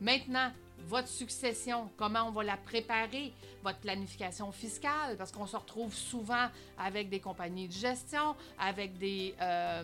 Maintenant, 0.00 0.50
votre 0.86 1.08
succession, 1.08 1.90
comment 1.96 2.28
on 2.28 2.30
va 2.30 2.44
la 2.44 2.56
préparer, 2.56 3.32
votre 3.62 3.78
planification 3.78 4.52
fiscale, 4.52 5.16
parce 5.16 5.32
qu'on 5.32 5.46
se 5.46 5.56
retrouve 5.56 5.94
souvent 5.94 6.48
avec 6.78 7.08
des 7.08 7.20
compagnies 7.20 7.68
de 7.68 7.72
gestion, 7.72 8.36
avec 8.58 8.96
des, 8.98 9.34
euh, 9.40 9.82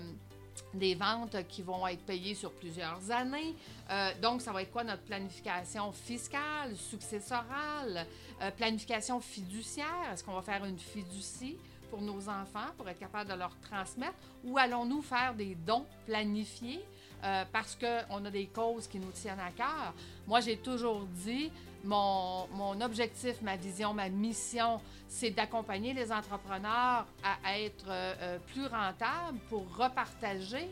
des 0.74 0.94
ventes 0.94 1.36
qui 1.48 1.62
vont 1.62 1.86
être 1.86 2.04
payées 2.04 2.34
sur 2.34 2.52
plusieurs 2.52 3.10
années. 3.10 3.54
Euh, 3.90 4.10
donc, 4.20 4.40
ça 4.40 4.52
va 4.52 4.62
être 4.62 4.72
quoi 4.72 4.84
notre 4.84 5.02
planification 5.02 5.92
fiscale, 5.92 6.76
successorale, 6.76 8.06
euh, 8.40 8.50
planification 8.52 9.20
fiduciaire? 9.20 10.10
Est-ce 10.12 10.22
qu'on 10.22 10.34
va 10.34 10.42
faire 10.42 10.64
une 10.64 10.78
fiducie 10.78 11.58
pour 11.90 12.00
nos 12.00 12.28
enfants 12.28 12.70
pour 12.76 12.88
être 12.88 12.98
capable 12.98 13.30
de 13.30 13.36
leur 13.36 13.58
transmettre? 13.60 14.14
Ou 14.44 14.56
allons-nous 14.56 15.02
faire 15.02 15.34
des 15.34 15.54
dons 15.54 15.86
planifiés 16.06 16.84
euh, 17.24 17.44
parce 17.52 17.76
qu'on 17.76 18.24
a 18.24 18.30
des 18.30 18.46
causes 18.46 18.86
qui 18.86 18.98
nous 18.98 19.10
tiennent 19.10 19.40
à 19.40 19.50
cœur? 19.50 19.94
Moi, 20.26 20.40
j'ai 20.40 20.56
toujours 20.56 21.06
dit, 21.24 21.50
mon, 21.84 22.80
objectif, 22.80 23.40
ma 23.42 23.56
vision, 23.56 23.94
ma 23.94 24.08
mission, 24.08 24.80
c'est 25.08 25.30
d'accompagner 25.30 25.94
les 25.94 26.12
entrepreneurs 26.12 27.06
à, 27.22 27.58
être 27.58 27.86
euh, 27.88 28.14
euh, 28.20 28.38
plus 28.52 28.66
rentables 28.66 29.38
pour 29.48 29.64
repartager 29.76 30.68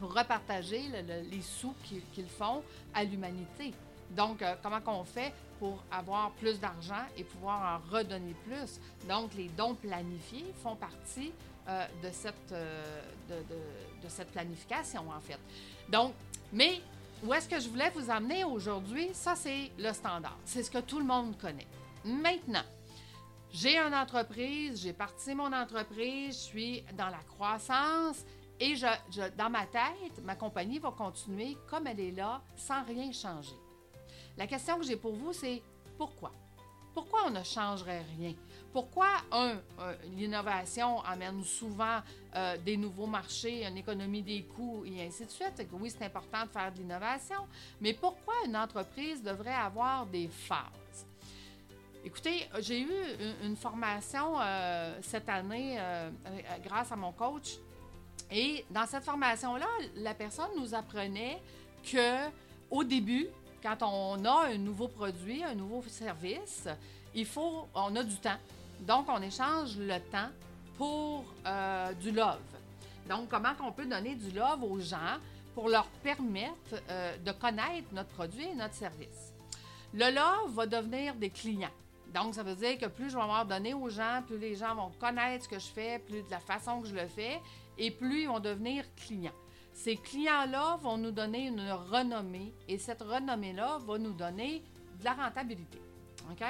repartager 0.00 0.82
les 1.30 1.40
sous 1.40 1.74
qu'ils 2.12 2.28
font 2.28 2.62
à 2.92 3.04
l'humanité. 3.04 3.72
Donc, 4.16 4.42
euh, 4.42 4.54
comment 4.62 4.80
qu'on 4.80 5.04
fait 5.04 5.32
pour 5.58 5.82
avoir 5.90 6.30
plus 6.32 6.58
d'argent 6.60 7.04
et 7.16 7.24
pouvoir 7.24 7.80
en 7.80 7.90
redonner 7.94 8.34
plus? 8.46 8.80
Donc, 9.08 9.34
les 9.34 9.48
dons 9.48 9.74
planifiés 9.74 10.52
font 10.62 10.76
partie 10.76 11.32
de, 12.02 12.10
cette, 12.12 12.52
de, 13.30 14.08
cette 14.08 14.30
planification, 14.30 15.08
en 15.10 15.20
fait. 15.20 15.38
Donc, 15.88 16.12
mais 16.52 16.82
où 17.24 17.32
est-ce 17.32 17.48
que 17.48 17.58
je 17.58 17.70
voulais 17.70 17.90
vous 17.90 18.10
amener 18.10 18.44
aujourd'hui? 18.44 19.08
Ça, 19.14 19.34
c'est 19.34 19.70
le 19.78 19.92
standard. 19.94 20.36
C'est 20.44 20.62
ce 20.62 20.70
que 20.70 20.80
tout 20.80 20.98
le 20.98 21.06
monde 21.06 21.38
connaît. 21.38 21.66
Maintenant, 22.04 22.64
j'ai 23.50 23.78
une 23.78 23.94
entreprise, 23.94 24.82
j'ai 24.82 24.92
parti 24.92 25.34
mon 25.34 25.52
entreprise, 25.52 26.34
je 26.34 26.42
suis 26.42 26.84
dans 26.98 27.08
la 27.08 27.22
croissance 27.34 28.24
et 28.60 28.76
je, 28.76 28.86
dans 29.38 29.48
ma 29.48 29.64
tête, 29.66 30.22
ma 30.22 30.34
compagnie 30.34 30.78
va 30.78 30.90
continuer 30.90 31.56
comme 31.70 31.86
elle 31.86 32.00
est 32.00 32.10
là, 32.10 32.42
sans 32.56 32.82
rien 32.84 33.10
changer. 33.12 33.56
La 34.36 34.46
question 34.46 34.78
que 34.78 34.84
j'ai 34.84 34.96
pour 34.96 35.12
vous, 35.12 35.32
c'est 35.32 35.62
pourquoi? 35.96 36.32
Pourquoi 36.92 37.20
on 37.26 37.30
ne 37.30 37.42
changerait 37.42 38.04
rien? 38.18 38.34
Pourquoi, 38.72 39.06
un, 39.30 39.60
euh, 39.78 39.94
l'innovation 40.16 41.00
amène 41.02 41.42
souvent 41.44 42.00
euh, 42.34 42.56
des 42.58 42.76
nouveaux 42.76 43.06
marchés, 43.06 43.64
une 43.64 43.76
économie 43.76 44.22
des 44.22 44.42
coûts 44.42 44.84
et 44.84 45.06
ainsi 45.06 45.24
de 45.24 45.30
suite? 45.30 45.66
oui, 45.72 45.90
c'est 45.90 46.04
important 46.04 46.44
de 46.44 46.50
faire 46.50 46.72
de 46.72 46.78
l'innovation, 46.78 47.46
mais 47.80 47.94
pourquoi 47.94 48.34
une 48.46 48.56
entreprise 48.56 49.22
devrait 49.22 49.54
avoir 49.54 50.06
des 50.06 50.28
phases? 50.28 51.06
Écoutez, 52.04 52.48
j'ai 52.58 52.80
eu 52.80 52.90
une, 53.42 53.56
formation 53.56 54.34
euh, 54.40 54.98
cette 55.02 55.28
année 55.28 55.78
grâce 56.62 56.92
à 56.92 56.96
mon 56.96 57.12
coach. 57.12 57.56
Et 58.30 58.64
dans 58.70 58.86
cette 58.86 59.04
formation-là, 59.04 59.66
la 59.96 60.14
personne 60.14 60.50
nous 60.58 60.74
apprenait 60.74 61.40
que 61.82 62.28
au 62.70 62.84
début, 62.84 63.28
quand 63.64 63.82
on 63.82 64.22
a 64.26 64.48
un 64.48 64.58
nouveau 64.58 64.88
produit, 64.88 65.42
un 65.42 65.54
nouveau 65.54 65.82
service, 65.88 66.68
il 67.14 67.24
faut, 67.24 67.66
on 67.74 67.96
a 67.96 68.02
du 68.02 68.16
temps. 68.16 68.36
Donc, 68.80 69.06
on 69.08 69.22
échange 69.22 69.78
le 69.78 69.98
temps 70.10 70.28
pour 70.76 71.24
euh, 71.46 71.92
du 71.94 72.10
love. 72.10 72.38
Donc, 73.08 73.30
comment 73.30 73.52
on 73.64 73.72
peut 73.72 73.86
donner 73.86 74.16
du 74.16 74.30
love 74.32 74.62
aux 74.62 74.80
gens 74.80 75.16
pour 75.54 75.70
leur 75.70 75.86
permettre 76.02 76.74
de 77.24 77.32
connaître 77.32 77.88
notre 77.92 78.10
produit 78.10 78.44
et 78.44 78.54
notre 78.54 78.74
service? 78.74 79.32
Le 79.94 80.14
love 80.14 80.54
va 80.54 80.66
devenir 80.66 81.14
des 81.14 81.30
clients. 81.30 81.70
Donc, 82.12 82.34
ça 82.34 82.42
veut 82.42 82.56
dire 82.56 82.76
que 82.78 82.86
plus 82.86 83.10
je 83.10 83.16
vais 83.16 83.22
avoir 83.22 83.46
donné 83.46 83.72
aux 83.72 83.88
gens, 83.88 84.22
plus 84.26 84.38
les 84.38 84.56
gens 84.56 84.74
vont 84.74 84.90
connaître 85.00 85.44
ce 85.44 85.48
que 85.48 85.58
je 85.58 85.66
fais, 85.66 85.98
plus 86.00 86.22
de 86.22 86.30
la 86.30 86.40
façon 86.40 86.82
que 86.82 86.88
je 86.88 86.94
le 86.94 87.06
fais, 87.06 87.40
et 87.78 87.90
plus 87.90 88.22
ils 88.22 88.28
vont 88.28 88.40
devenir 88.40 88.84
clients. 88.94 89.32
Ces 89.74 89.96
clients-là 89.96 90.78
vont 90.80 90.96
nous 90.96 91.10
donner 91.10 91.48
une 91.48 91.60
renommée, 91.90 92.54
et 92.68 92.78
cette 92.78 93.02
renommée-là 93.02 93.78
va 93.84 93.98
nous 93.98 94.12
donner 94.12 94.62
de 95.00 95.04
la 95.04 95.12
rentabilité. 95.12 95.78
OK? 96.30 96.44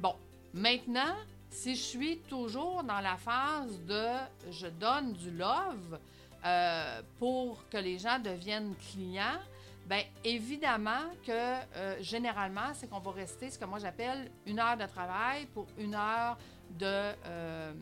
Bon, 0.00 0.14
maintenant, 0.52 1.14
si 1.48 1.74
je 1.74 1.80
suis 1.80 2.18
toujours 2.18 2.82
dans 2.82 3.00
la 3.00 3.16
phase 3.16 3.80
de 3.82 4.08
je 4.50 4.66
donne 4.66 5.12
du 5.14 5.30
love 5.30 5.98
euh, 6.44 7.02
pour 7.18 7.66
que 7.70 7.78
les 7.78 7.98
gens 7.98 8.18
deviennent 8.18 8.74
clients, 8.90 9.40
Bien, 9.86 10.02
évidemment 10.24 11.12
que 11.24 11.30
euh, 11.30 11.96
généralement, 12.00 12.74
c'est 12.74 12.90
qu'on 12.90 12.98
va 12.98 13.12
rester 13.12 13.50
ce 13.50 13.58
que 13.58 13.64
moi 13.64 13.78
j'appelle 13.78 14.32
une 14.44 14.58
heure 14.58 14.76
de 14.76 14.84
travail 14.84 15.46
pour 15.54 15.68
une 15.78 15.94
heure 15.94 16.36
de, 16.70 17.14
euh, 17.24 17.72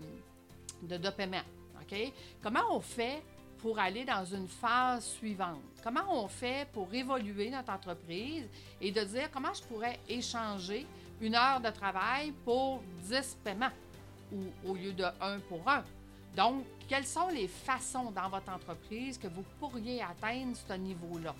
de, 0.83 1.11
paiement. 1.11 1.41
OK? 1.81 2.13
Comment 2.43 2.61
on 2.73 2.81
fait 2.81 3.23
pour 3.65 3.79
aller 3.79 4.05
dans 4.05 4.27
une 4.27 4.47
phase 4.47 5.07
suivante? 5.07 5.63
Comment 5.83 6.05
on 6.11 6.29
fait 6.29 6.69
pour 6.75 6.93
évoluer 6.93 7.49
notre 7.49 7.73
entreprise 7.73 8.47
et 8.79 8.93
de 8.93 9.01
dire 9.01 9.31
comment 9.33 9.55
je 9.55 9.63
pourrais 9.63 9.99
échanger 10.07 10.87
une 11.19 11.35
heure 11.35 11.63
de 11.63 11.71
travail 11.71 12.33
pour 12.45 12.83
10 13.05 13.39
paiements 13.43 13.73
ou 14.31 14.69
au 14.69 14.75
lieu 14.75 14.93
de 14.93 15.07
un 15.19 15.39
pour 15.49 15.67
un? 15.67 15.83
Donc, 16.37 16.63
quelles 16.87 17.07
sont 17.07 17.29
les 17.29 17.49
façons 17.49 18.11
dans 18.11 18.29
votre 18.29 18.53
entreprise 18.53 19.17
que 19.17 19.29
vous 19.29 19.45
pourriez 19.59 20.03
atteindre 20.03 20.55
ce 20.55 20.75
niveau-là? 20.75 21.35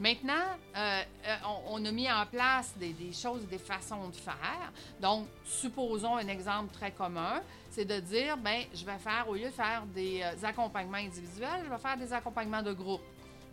Maintenant, 0.00 0.32
euh, 0.76 1.02
euh, 1.26 1.36
on, 1.68 1.84
a 1.84 1.92
mis 1.92 2.10
en 2.10 2.26
place 2.26 2.74
des, 2.76 2.94
choses, 3.12 3.46
des 3.46 3.58
façons 3.58 4.08
de 4.08 4.16
faire. 4.16 4.72
Donc, 5.00 5.28
supposons 5.44 6.16
un 6.16 6.26
exemple 6.26 6.74
très 6.74 6.90
commun, 6.90 7.40
c'est 7.70 7.84
de 7.84 8.00
dire, 8.00 8.36
ben, 8.36 8.64
je 8.74 8.84
vais 8.84 8.98
faire, 8.98 9.26
au 9.28 9.34
lieu 9.34 9.44
de 9.44 9.50
faire 9.50 9.84
des 9.86 10.20
euh, 10.22 10.46
accompagnements 10.46 10.98
individuels, 10.98 11.62
je 11.64 11.70
vais 11.70 11.78
faire 11.78 11.96
des 11.96 12.12
accompagnements 12.12 12.62
de 12.62 12.72
groupe. 12.72 13.02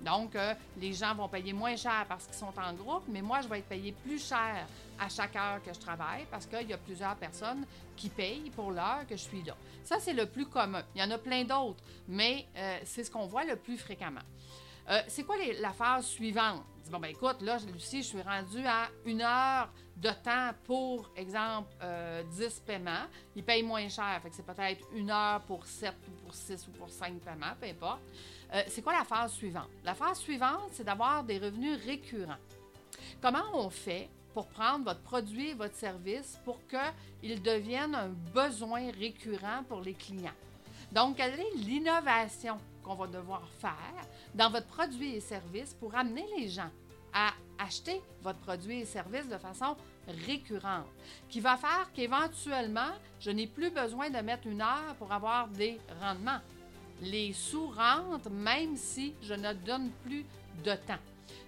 Donc, 0.03 0.35
les 0.79 0.93
gens 0.93 1.13
vont 1.13 1.27
payer 1.27 1.53
moins 1.53 1.75
cher 1.75 2.07
parce 2.09 2.25
qu'ils 2.25 2.33
sont 2.33 2.51
en 2.57 2.73
groupe, 2.73 3.03
mais 3.07 3.21
moi, 3.21 3.41
je 3.41 3.47
vais 3.47 3.59
être 3.59 3.69
payé 3.69 3.91
plus 3.91 4.27
cher 4.27 4.65
à 4.99 5.07
chaque 5.09 5.35
heure 5.35 5.61
que 5.61 5.71
je 5.71 5.79
travaille 5.79 6.25
parce 6.31 6.47
qu'il 6.47 6.67
y 6.67 6.73
a 6.73 6.77
plusieurs 6.79 7.15
personnes 7.17 7.67
qui 7.95 8.09
payent 8.09 8.49
pour 8.49 8.71
l'heure 8.71 9.05
que 9.07 9.15
je 9.15 9.21
suis 9.21 9.43
là. 9.43 9.55
Ça, 9.83 9.99
c'est 9.99 10.13
le 10.13 10.25
plus 10.25 10.47
commun. 10.47 10.81
Il 10.95 11.01
y 11.01 11.03
en 11.03 11.11
a 11.11 11.19
plein 11.19 11.43
d'autres, 11.43 11.83
mais 12.07 12.47
c'est 12.83 13.03
ce 13.03 13.11
qu'on 13.11 13.27
voit 13.27 13.45
le 13.45 13.57
plus 13.57 13.77
fréquemment. 13.77 14.21
Euh, 14.91 15.01
c'est 15.07 15.23
quoi 15.23 15.37
la 15.59 15.71
phase 15.71 16.05
suivante? 16.05 16.63
Dis, 16.83 16.89
bon, 16.89 16.99
ben 16.99 17.07
écoute, 17.07 17.41
là, 17.41 17.57
Lucie, 17.71 18.03
je 18.03 18.07
suis 18.07 18.21
rendue 18.21 18.65
à 18.65 18.89
une 19.05 19.21
heure 19.21 19.71
de 19.95 20.09
temps 20.09 20.51
pour, 20.65 21.09
exemple, 21.15 21.69
10 21.79 21.81
euh, 21.81 22.49
paiements. 22.65 23.05
Ils 23.33 23.43
payent 23.43 23.63
moins 23.63 23.87
cher, 23.87 24.19
fait 24.21 24.29
que 24.29 24.35
c'est 24.35 24.45
peut-être 24.45 24.85
une 24.93 25.09
heure 25.09 25.39
pour 25.41 25.65
7 25.65 25.93
ou 26.09 26.25
pour 26.25 26.33
6 26.33 26.67
ou 26.67 26.71
pour 26.71 26.89
5 26.89 27.19
paiements, 27.19 27.53
peu 27.59 27.67
importe. 27.67 28.01
Euh, 28.53 28.63
c'est 28.67 28.81
quoi 28.81 28.91
la 28.91 29.05
phase 29.05 29.31
suivante? 29.31 29.69
La 29.85 29.95
phase 29.95 30.19
suivante, 30.19 30.71
c'est 30.71 30.83
d'avoir 30.83 31.23
des 31.23 31.37
revenus 31.37 31.79
récurrents. 31.85 32.39
Comment 33.21 33.45
on 33.53 33.69
fait 33.69 34.09
pour 34.33 34.47
prendre 34.47 34.83
votre 34.83 35.01
produit 35.01 35.51
et 35.51 35.53
votre 35.53 35.75
service 35.75 36.37
pour 36.43 36.59
qu'il 36.67 37.41
devienne 37.41 37.95
un 37.95 38.09
besoin 38.09 38.91
récurrent 38.91 39.63
pour 39.69 39.79
les 39.79 39.93
clients? 39.93 40.33
Donc, 40.91 41.15
quelle 41.15 41.39
est 41.39 41.55
l'innovation? 41.55 42.57
Qu'on 42.91 43.05
va 43.05 43.07
devoir 43.07 43.47
faire 43.59 44.05
dans 44.35 44.49
votre 44.49 44.67
produit 44.67 45.15
et 45.15 45.19
service 45.21 45.73
pour 45.73 45.95
amener 45.95 46.25
les 46.37 46.49
gens 46.49 46.69
à 47.13 47.31
acheter 47.57 48.01
votre 48.21 48.39
produit 48.39 48.81
et 48.81 48.85
service 48.85 49.27
de 49.27 49.37
façon 49.37 49.75
récurrente, 50.25 50.87
qui 51.29 51.39
va 51.39 51.57
faire 51.57 51.89
qu'éventuellement, 51.93 52.91
je 53.19 53.31
n'ai 53.31 53.47
plus 53.47 53.69
besoin 53.69 54.09
de 54.09 54.17
mettre 54.17 54.47
une 54.47 54.61
heure 54.61 54.95
pour 54.97 55.11
avoir 55.11 55.47
des 55.47 55.79
rendements. 56.01 56.39
Les 57.01 57.33
sous 57.33 57.67
rentrent 57.67 58.29
même 58.29 58.75
si 58.77 59.13
je 59.21 59.33
ne 59.33 59.53
donne 59.53 59.89
plus 60.03 60.25
de 60.63 60.73
temps. 60.73 61.01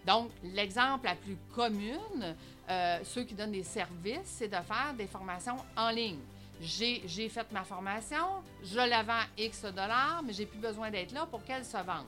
Donc, 0.06 0.32
l'exemple 0.44 1.06
la 1.06 1.16
plus 1.16 1.38
commune, 1.54 2.36
euh, 2.70 3.00
ceux 3.04 3.24
qui 3.24 3.34
donnent 3.34 3.52
des 3.52 3.64
services, 3.64 4.20
c'est 4.26 4.48
de 4.48 4.56
faire 4.56 4.94
des 4.98 5.08
formations 5.08 5.58
en 5.78 5.90
ligne 5.90 6.20
j'ai 6.62 7.30
fait 7.30 7.52
ma 7.52 7.64
formation, 7.64 8.44
je 8.64 8.78
la 8.78 9.04
vends 9.04 9.26
X 9.38 9.64
dollars, 9.64 10.22
mais 10.26 10.34
j'ai 10.34 10.46
plus 10.46 10.60
besoin 10.60 10.90
d'être 10.92 11.12
là 11.12 11.26
pour 11.26 11.44
qu'elle 11.44 11.66
se 11.66 11.78
vende. 11.78 12.06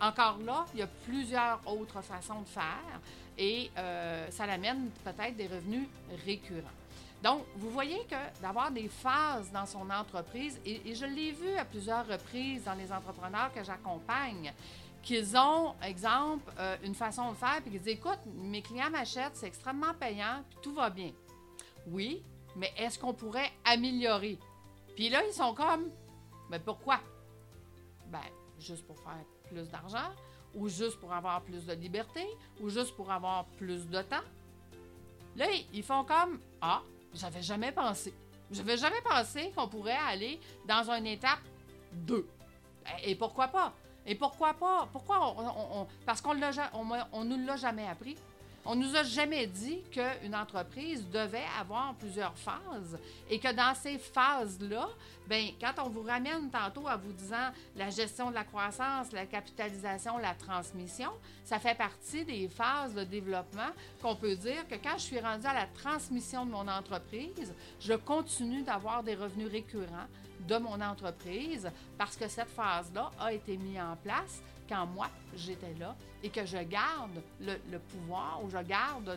Encore 0.00 0.38
là, 0.44 0.66
il 0.74 0.80
y 0.80 0.82
a 0.82 0.88
plusieurs 1.06 1.60
autres 1.66 2.02
façons 2.02 2.40
de 2.40 2.48
faire 2.48 3.00
et 3.38 3.70
euh, 3.78 4.30
ça 4.30 4.46
l'amène 4.46 4.90
peut-être 5.04 5.36
des 5.36 5.46
revenus 5.46 5.88
récurrents. 6.24 6.68
Donc, 7.22 7.42
vous 7.56 7.70
voyez 7.70 8.00
que 8.04 8.42
d'avoir 8.42 8.70
des 8.70 8.88
phases 8.88 9.50
dans 9.50 9.64
son 9.64 9.88
entreprise, 9.88 10.60
et, 10.66 10.94
je 10.94 11.06
l'ai 11.06 11.32
vu 11.32 11.56
à 11.56 11.64
plusieurs 11.64 12.06
reprises 12.06 12.64
dans 12.64 12.74
les 12.74 12.92
entrepreneurs 12.92 13.50
que 13.54 13.64
j'accompagne, 13.64 14.52
qu'ils 15.02 15.34
ont, 15.36 15.74
exemple, 15.82 16.52
euh, 16.58 16.76
une 16.84 16.94
façon 16.94 17.30
de 17.30 17.36
faire, 17.36 17.62
puis 17.62 17.70
qu'ils 17.70 17.80
disent, 17.80 17.94
écoute, 17.94 18.18
mes 18.26 18.60
clients 18.60 18.90
m'achètent, 18.90 19.36
c'est 19.36 19.46
extrêmement 19.46 19.94
payant, 19.98 20.42
puis 20.50 20.58
tout 20.62 20.74
va 20.74 20.90
bien. 20.90 21.12
Oui, 21.86 22.22
mais 22.56 22.72
est-ce 22.76 22.98
qu'on 22.98 23.14
pourrait 23.14 23.50
améliorer? 23.64 24.38
Puis 24.94 25.08
là, 25.08 25.22
ils 25.26 25.32
sont 25.32 25.54
comme, 25.54 25.90
mais 26.50 26.58
pourquoi? 26.58 27.00
Ben, 28.06 28.20
juste 28.58 28.86
pour 28.86 28.98
faire 29.00 29.24
plus 29.48 29.68
d'argent, 29.70 30.10
ou 30.54 30.68
juste 30.68 30.98
pour 31.00 31.12
avoir 31.12 31.42
plus 31.42 31.66
de 31.66 31.72
liberté, 31.72 32.26
ou 32.60 32.68
juste 32.68 32.94
pour 32.94 33.10
avoir 33.10 33.44
plus 33.58 33.88
de 33.88 34.02
temps? 34.02 34.24
Là, 35.36 35.46
ils 35.72 35.82
font 35.82 36.04
comme, 36.04 36.40
ah, 36.60 36.82
j'avais 37.12 37.42
jamais 37.42 37.72
pensé. 37.72 38.14
J'avais 38.50 38.76
jamais 38.76 39.00
pensé 39.02 39.50
qu'on 39.56 39.68
pourrait 39.68 39.98
aller 40.08 40.38
dans 40.66 40.90
une 40.90 41.06
étape 41.06 41.40
2. 41.92 42.26
Et 43.04 43.14
pourquoi 43.16 43.48
pas? 43.48 43.72
Et 44.06 44.14
pourquoi 44.14 44.54
pas? 44.54 44.88
Pourquoi 44.92 45.34
on, 45.36 45.86
parce 46.04 46.20
qu'on 46.20 46.36
on, 46.36 46.86
on 47.12 47.24
nous 47.24 47.46
l'a 47.46 47.56
jamais 47.56 47.86
appris. 47.88 48.16
On 48.66 48.74
nous 48.76 48.96
a 48.96 49.02
jamais 49.02 49.46
dit 49.46 49.82
qu'une 49.90 50.34
entreprise 50.34 51.06
devait 51.10 51.44
avoir 51.60 51.94
plusieurs 51.96 52.36
phases 52.36 52.98
et 53.28 53.38
que 53.38 53.52
dans 53.52 53.74
ces 53.74 53.98
phases-là, 53.98 54.88
ben 55.28 55.48
quand 55.60 55.84
on 55.84 55.90
vous 55.90 56.02
ramène 56.02 56.50
tantôt 56.50 56.88
à 56.88 56.96
vous 56.96 57.12
disant 57.12 57.50
la 57.76 57.90
gestion 57.90 58.30
de 58.30 58.34
la 58.34 58.44
croissance, 58.44 59.12
la 59.12 59.26
capitalisation, 59.26 60.16
la 60.16 60.34
transmission, 60.34 61.10
ça 61.44 61.58
fait 61.58 61.76
partie 61.76 62.24
des 62.24 62.48
phases 62.48 62.94
de 62.94 63.04
développement 63.04 63.70
qu'on 64.00 64.16
peut 64.16 64.34
dire 64.36 64.66
que 64.66 64.76
quand 64.76 64.96
je 64.96 65.02
suis 65.02 65.20
rendu 65.20 65.46
à 65.46 65.52
la 65.52 65.66
transmission 65.66 66.46
de 66.46 66.50
mon 66.50 66.66
entreprise, 66.66 67.52
je 67.80 67.92
continue 67.92 68.62
d'avoir 68.62 69.02
des 69.02 69.14
revenus 69.14 69.50
récurrents 69.50 70.08
de 70.48 70.56
mon 70.56 70.80
entreprise 70.80 71.70
parce 71.98 72.16
que 72.16 72.28
cette 72.28 72.48
phase-là 72.48 73.10
a 73.18 73.32
été 73.32 73.56
mise 73.56 73.80
en 73.80 73.96
place 73.96 74.42
quand 74.68 74.86
moi, 74.86 75.08
j'étais 75.36 75.74
là 75.78 75.94
et 76.22 76.30
que 76.30 76.44
je 76.46 76.58
garde 76.58 77.22
le, 77.40 77.78
pouvoir 77.78 78.40
ou 78.42 78.50
je 78.50 78.58
garde 78.58 79.10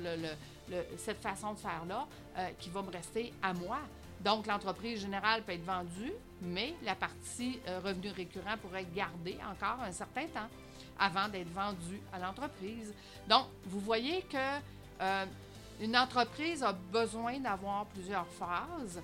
cette 0.97 1.21
façon 1.21 1.53
de 1.53 1.57
faire-là 1.57 2.05
euh, 2.37 2.49
qui 2.59 2.69
va 2.69 2.81
me 2.81 2.91
rester 2.91 3.33
à 3.41 3.53
moi. 3.53 3.79
Donc, 4.19 4.47
l'entreprise 4.47 5.01
générale 5.01 5.43
peut 5.43 5.53
être 5.53 5.63
vendue, 5.63 6.11
mais 6.41 6.73
la 6.83 6.95
partie 6.95 7.59
euh, 7.67 7.79
revenu 7.79 8.09
récurrent 8.09 8.57
pourrait 8.61 8.81
être 8.81 8.93
gardée 8.93 9.37
encore 9.49 9.81
un 9.83 9.91
certain 9.91 10.25
temps 10.27 10.49
avant 10.99 11.29
d'être 11.29 11.51
vendue 11.53 12.01
à 12.11 12.19
l'entreprise. 12.19 12.93
Donc, 13.29 13.45
vous 13.65 13.79
voyez 13.79 14.23
que 14.23 14.37
euh, 15.01 15.25
une 15.79 15.95
entreprise 15.95 16.63
a 16.63 16.73
besoin 16.73 17.39
d'avoir 17.39 17.85
plusieurs 17.85 18.27
phases 18.27 19.01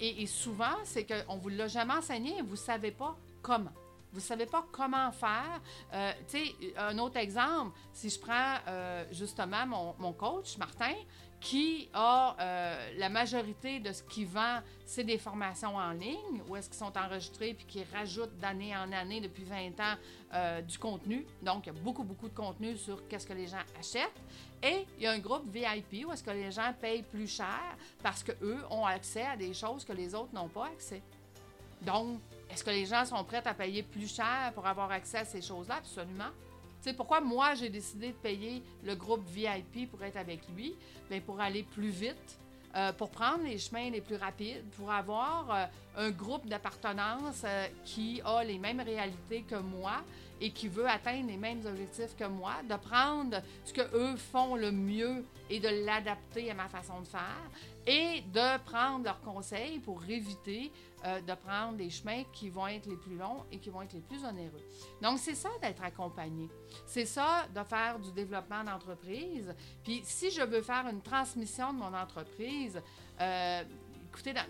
et, 0.00 0.22
et, 0.22 0.26
souvent, 0.26 0.78
c'est 0.84 1.04
qu'on 1.04 1.36
ne 1.36 1.40
vous 1.42 1.50
l'a 1.50 1.68
jamais 1.68 1.92
enseigné 1.92 2.38
et 2.38 2.40
vous 2.40 2.52
ne 2.52 2.56
savez 2.56 2.90
pas 2.90 3.14
comment. 3.42 3.74
Vous 4.12 4.20
ne 4.20 4.24
savez 4.24 4.46
pas 4.46 4.64
comment 4.72 5.10
faire. 5.12 5.60
Euh, 5.92 6.12
tu 6.28 6.38
sais, 6.38 6.54
un 6.76 6.98
autre 6.98 7.18
exemple, 7.18 7.76
si 7.92 8.08
je 8.08 8.18
prends 8.18 8.56
euh, 8.66 9.04
justement 9.12 9.66
mon, 9.66 9.94
mon, 9.98 10.12
coach, 10.12 10.56
Martin, 10.56 10.94
qui 11.40 11.88
a 11.92 12.34
euh, 12.40 12.90
la 12.96 13.08
majorité 13.08 13.78
de 13.80 13.92
ce 13.92 14.02
qu'il 14.02 14.26
vend, 14.26 14.60
c'est 14.84 15.04
des 15.04 15.18
formations 15.18 15.76
en 15.76 15.92
ligne, 15.92 16.42
où 16.48 16.56
est-ce 16.56 16.68
qu'ils 16.68 16.78
sont 16.78 16.96
enregistrés 16.96 17.54
puis 17.54 17.66
qui 17.66 17.84
rajoutent 17.94 18.36
d'année 18.38 18.74
en 18.76 18.90
année 18.92 19.20
depuis 19.20 19.44
20 19.44 19.78
ans 19.80 20.62
du 20.66 20.78
contenu. 20.78 21.26
Donc, 21.42 21.66
il 21.66 21.74
y 21.74 21.78
a 21.78 21.80
beaucoup, 21.80 22.02
beaucoup 22.02 22.28
de 22.28 22.34
contenu 22.34 22.76
sur 22.76 23.06
qu'est-ce 23.08 23.26
que 23.26 23.32
les 23.32 23.46
gens 23.46 23.62
achètent. 23.78 24.20
Et 24.62 24.86
il 24.96 25.04
y 25.04 25.06
a 25.06 25.12
un 25.12 25.18
groupe 25.18 25.48
VIP 25.50 26.06
où 26.06 26.12
est-ce 26.12 26.22
que 26.24 26.30
les 26.30 26.50
gens 26.50 26.74
payent 26.80 27.02
plus 27.02 27.28
cher 27.28 27.76
parce 28.02 28.22
qu'eux 28.22 28.58
ont 28.70 28.84
accès 28.84 29.22
à 29.22 29.36
des 29.36 29.54
choses 29.54 29.84
que 29.84 29.92
les 29.92 30.14
autres 30.14 30.34
n'ont 30.34 30.48
pas 30.48 30.66
accès. 30.66 31.02
Donc, 31.82 32.20
est-ce 32.50 32.64
que 32.64 32.70
les 32.70 32.86
gens 32.86 33.04
sont 33.04 33.22
prêts 33.24 33.42
à 33.44 33.54
payer 33.54 33.82
plus 33.82 34.12
cher 34.14 34.52
pour 34.54 34.66
avoir 34.66 34.90
accès 34.90 35.18
à 35.18 35.24
ces 35.24 35.42
choses-là? 35.42 35.76
Absolument. 35.76 36.30
Tu 36.82 36.90
sais, 36.90 36.92
pourquoi 36.92 37.20
moi 37.20 37.54
j'ai 37.54 37.68
décidé 37.68 38.08
de 38.08 38.16
payer 38.16 38.62
le 38.84 38.94
groupe 38.94 39.24
VIP 39.28 39.90
pour 39.90 40.02
être 40.04 40.16
avec 40.16 40.40
lui? 40.54 40.76
Bien, 41.10 41.20
pour 41.20 41.40
aller 41.40 41.64
plus 41.64 41.90
vite, 41.90 42.38
euh, 42.76 42.92
pour 42.92 43.10
prendre 43.10 43.44
les 43.44 43.58
chemins 43.58 43.90
les 43.90 44.00
plus 44.00 44.16
rapides, 44.16 44.64
pour 44.76 44.92
avoir 44.92 45.50
euh, 45.50 45.64
un 45.96 46.10
groupe 46.10 46.46
d'appartenance 46.46 47.42
euh, 47.44 47.66
qui 47.84 48.20
a 48.24 48.44
les 48.44 48.58
mêmes 48.58 48.80
réalités 48.80 49.42
que 49.42 49.56
moi 49.56 50.02
et 50.40 50.50
qui 50.50 50.68
veut 50.68 50.88
atteindre 50.88 51.28
les 51.28 51.36
mêmes 51.36 51.64
objectifs 51.66 52.16
que 52.16 52.24
moi, 52.24 52.54
de 52.68 52.76
prendre 52.76 53.42
ce 53.64 53.72
que 53.72 53.82
eux 53.94 54.16
font 54.16 54.56
le 54.56 54.70
mieux 54.70 55.24
et 55.50 55.60
de 55.60 55.68
l'adapter 55.84 56.50
à 56.50 56.54
ma 56.54 56.68
façon 56.68 57.00
de 57.00 57.06
faire 57.06 57.50
et 57.86 58.22
de 58.32 58.58
prendre 58.64 59.04
leurs 59.04 59.20
conseils 59.22 59.78
pour 59.78 60.04
éviter 60.08 60.70
euh, 61.04 61.20
de 61.20 61.32
prendre 61.34 61.76
des 61.76 61.90
chemins 61.90 62.24
qui 62.32 62.50
vont 62.50 62.66
être 62.66 62.86
les 62.86 62.96
plus 62.96 63.16
longs 63.16 63.44
et 63.52 63.58
qui 63.58 63.70
vont 63.70 63.82
être 63.82 63.92
les 63.92 64.00
plus 64.00 64.24
onéreux. 64.24 64.62
Donc, 65.00 65.18
c'est 65.20 65.36
ça 65.36 65.48
d'être 65.62 65.82
accompagné. 65.82 66.48
C'est 66.86 67.06
ça 67.06 67.46
de 67.54 67.62
faire 67.62 68.00
du 68.00 68.10
développement 68.10 68.64
d'entreprise. 68.64 69.54
Puis, 69.84 70.02
si 70.04 70.30
je 70.30 70.42
veux 70.42 70.60
faire 70.60 70.88
une 70.88 71.00
transmission 71.00 71.72
de 71.72 71.78
mon 71.78 71.94
entreprise, 71.94 72.82
euh, 73.20 73.62
écoutez, 74.08 74.32
dans, 74.32 74.44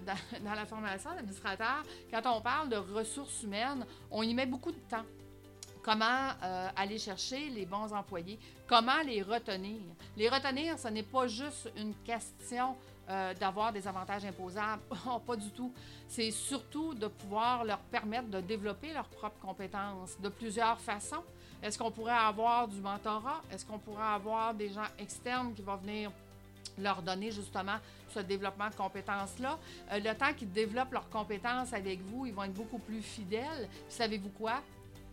la 0.54 0.64
formation 0.64 1.10
d'administrateur, 1.10 1.82
quand 2.10 2.22
on 2.36 2.40
parle 2.40 2.70
de 2.70 2.76
ressources 2.76 3.42
humaines, 3.42 3.84
on 4.10 4.22
y 4.22 4.32
met 4.34 4.46
beaucoup 4.46 4.72
de 4.72 4.80
temps 4.88 5.04
comment 5.88 6.04
euh, 6.42 6.68
aller 6.76 6.98
chercher 6.98 7.48
les 7.48 7.64
bons 7.64 7.90
employés, 7.94 8.38
comment 8.66 9.00
les 9.06 9.22
retenir. 9.22 9.80
Les 10.18 10.28
retenir, 10.28 10.78
ce 10.78 10.88
n'est 10.88 11.02
pas 11.02 11.26
juste 11.26 11.72
une 11.78 11.94
question 12.04 12.76
euh, 13.08 13.32
d'avoir 13.32 13.72
des 13.72 13.88
avantages 13.88 14.22
imposables. 14.26 14.82
Oh, 15.10 15.18
pas 15.18 15.36
du 15.36 15.50
tout. 15.50 15.72
C'est 16.06 16.30
surtout 16.30 16.92
de 16.92 17.06
pouvoir 17.06 17.64
leur 17.64 17.78
permettre 17.78 18.28
de 18.28 18.42
développer 18.42 18.92
leurs 18.92 19.08
propres 19.08 19.40
compétences 19.40 20.20
de 20.20 20.28
plusieurs 20.28 20.78
façons. 20.78 21.24
Est-ce 21.62 21.78
qu'on 21.78 21.90
pourrait 21.90 22.12
avoir 22.12 22.68
du 22.68 22.82
mentorat? 22.82 23.40
Est-ce 23.50 23.64
qu'on 23.64 23.78
pourrait 23.78 24.12
avoir 24.14 24.52
des 24.52 24.68
gens 24.68 24.88
externes 24.98 25.54
qui 25.54 25.62
vont 25.62 25.76
venir 25.76 26.12
leur 26.76 27.00
donner 27.00 27.30
justement 27.30 27.78
ce 28.12 28.18
développement 28.18 28.68
de 28.68 28.74
compétences-là? 28.74 29.58
Euh, 29.90 30.00
le 30.00 30.14
temps 30.14 30.34
qu'ils 30.36 30.52
développent 30.52 30.92
leurs 30.92 31.08
compétences 31.08 31.72
avec 31.72 32.02
vous, 32.02 32.26
ils 32.26 32.34
vont 32.34 32.44
être 32.44 32.52
beaucoup 32.52 32.78
plus 32.78 33.00
fidèles. 33.00 33.70
Savez-vous 33.88 34.30
quoi? 34.38 34.60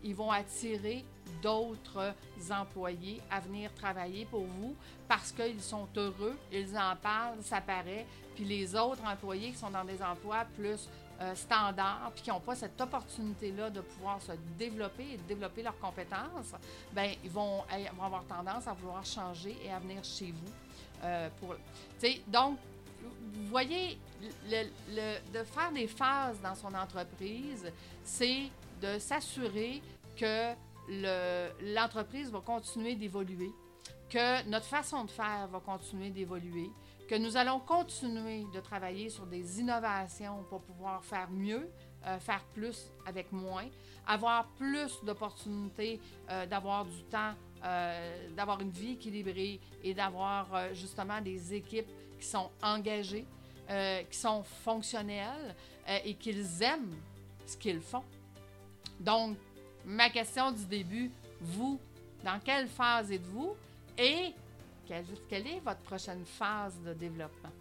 Ils 0.05 0.15
vont 0.15 0.31
attirer 0.31 1.03
d'autres 1.41 2.13
employés 2.49 3.21
à 3.29 3.39
venir 3.39 3.73
travailler 3.73 4.25
pour 4.25 4.43
vous 4.43 4.75
parce 5.07 5.31
qu'ils 5.31 5.61
sont 5.61 5.87
heureux, 5.97 6.37
ils 6.51 6.77
en 6.77 6.95
parlent, 6.95 7.41
ça 7.41 7.59
paraît. 7.59 8.05
Puis 8.35 8.45
les 8.45 8.75
autres 8.75 9.03
employés 9.03 9.51
qui 9.51 9.57
sont 9.57 9.71
dans 9.71 9.83
des 9.83 10.01
emplois 10.01 10.45
plus 10.55 10.87
euh, 11.21 11.33
standards, 11.33 12.11
puis 12.13 12.23
qui 12.23 12.29
n'ont 12.29 12.39
pas 12.39 12.55
cette 12.55 12.79
opportunité-là 12.79 13.69
de 13.69 13.81
pouvoir 13.81 14.21
se 14.21 14.33
développer 14.57 15.13
et 15.13 15.17
de 15.17 15.23
développer 15.23 15.63
leurs 15.63 15.79
compétences, 15.79 16.53
ben 16.93 17.11
ils 17.23 17.29
vont, 17.29 17.63
avoir 18.03 18.25
tendance 18.25 18.67
à 18.67 18.73
vouloir 18.73 19.03
changer 19.05 19.57
et 19.63 19.71
à 19.71 19.79
venir 19.79 20.03
chez 20.03 20.31
vous. 20.31 20.51
Euh, 21.03 21.29
pour, 21.39 21.55
donc, 22.27 22.59
vous 23.01 23.47
voyez, 23.47 23.97
de 24.49 25.43
faire 25.43 25.71
des 25.71 25.87
phases 25.87 26.39
dans 26.41 26.55
son 26.55 26.73
entreprise, 26.73 27.71
c'est 28.03 28.49
de 28.81 28.99
s'assurer 28.99 29.81
que 30.15 30.53
l'entreprise 31.73 32.31
va 32.31 32.41
continuer 32.41 32.95
d'évoluer, 32.95 33.51
que 34.09 34.47
notre 34.47 34.65
façon 34.65 35.05
de 35.05 35.11
faire 35.11 35.47
va 35.51 35.59
continuer 35.59 36.09
d'évoluer, 36.09 36.69
que 37.07 37.15
nous 37.15 37.37
allons 37.37 37.59
continuer 37.59 38.45
de 38.53 38.59
travailler 38.59 39.09
sur 39.09 39.25
des 39.25 39.59
innovations 39.59 40.43
pour 40.49 40.61
pouvoir 40.61 41.03
faire 41.03 41.29
mieux, 41.29 41.69
euh, 42.05 42.19
faire 42.19 42.43
plus 42.53 42.91
avec 43.05 43.31
moins, 43.31 43.65
avoir 44.07 44.47
plus 44.49 45.03
d'opportunités 45.03 45.99
euh, 46.29 46.45
d'avoir 46.45 46.85
du 46.85 47.03
temps, 47.03 47.33
euh, 47.63 48.29
d'avoir 48.35 48.61
une 48.61 48.71
vie 48.71 48.93
équilibrée 48.93 49.59
et 49.83 49.93
d'avoir 49.93 50.73
justement 50.73 51.21
des 51.21 51.53
équipes 51.53 51.89
qui 52.19 52.25
sont 52.25 52.49
engagées, 52.61 53.25
qui 54.09 54.17
sont 54.17 54.43
fonctionnelles 54.43 55.55
et 56.03 56.13
qu'ils 56.13 56.61
aiment 56.61 56.95
ce 57.47 57.57
qu'ils 57.57 57.81
font. 57.81 58.03
Donc, 58.99 59.37
ma 59.85 60.09
question 60.09 60.51
du 60.51 60.65
début, 60.65 61.11
vous, 61.41 61.79
dans 62.23 62.39
quelle 62.39 62.67
phase 62.67 63.11
êtes-vous 63.11 63.55
et 63.97 64.33
quelle, 64.87 65.47
est 65.47 65.59
votre 65.63 65.81
prochaine 65.81 66.23
phase 66.25 66.75
de 66.85 66.93
développement? 66.93 67.51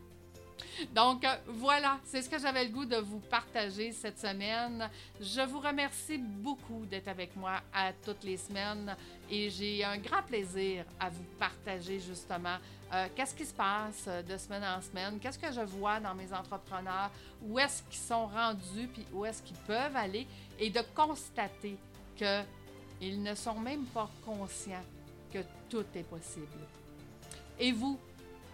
Donc 0.95 1.25
euh, 1.25 1.37
voilà, 1.49 1.99
c'est 2.05 2.23
ce 2.23 2.29
que 2.29 2.39
j'avais 2.39 2.65
le 2.65 2.71
goût 2.71 2.85
de 2.85 2.97
vous 2.97 3.19
partager 3.19 3.93
cette 3.93 4.19
semaine. 4.19 4.89
Je 5.21 5.41
vous 5.43 5.61
remercie 5.61 6.19
beaucoup 6.19 6.85
d'être 6.87 7.09
avec 7.09 7.35
moi 7.37 7.61
à 7.73 7.93
toutes 7.93 8.25
les 8.25 8.37
semaines 8.37 8.97
et 9.31 9.51
j'ai 9.51 9.85
un 9.85 9.99
grand 9.99 10.23
plaisir 10.23 10.85
à 10.99 11.11
vous 11.11 11.25
partager 11.39 12.01
justement 12.01 12.57
euh, 12.93 13.09
qu'est-ce 13.15 13.35
qui 13.35 13.45
se 13.45 13.55
passe 13.55 14.09
de 14.29 14.37
semaine 14.37 14.65
en 14.65 14.81
semaine, 14.81 15.19
qu'est-ce 15.19 15.39
que 15.39 15.53
je 15.53 15.61
vois 15.61 16.01
dans 16.01 16.15
mes 16.15 16.33
entrepreneurs, 16.33 17.11
où 17.43 17.59
est-ce 17.59 17.83
qu'ils 17.85 18.03
sont 18.03 18.27
rendus, 18.27 18.89
puis 18.93 19.07
où 19.13 19.25
est-ce 19.25 19.43
qu'ils 19.43 19.57
peuvent 19.67 19.97
aller 19.97 20.27
et 20.59 20.71
de 20.71 20.81
constater 20.95 21.77
qu'ils 22.17 23.23
ne 23.23 23.35
sont 23.35 23.59
même 23.59 23.85
pas 23.87 24.11
conscients 24.25 24.85
que 25.33 25.39
tout 25.69 25.85
est 25.95 26.09
possible. 26.09 26.47
Et 27.59 27.73
vous, 27.73 27.99